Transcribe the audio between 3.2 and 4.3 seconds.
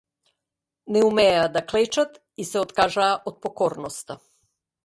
од покорноста.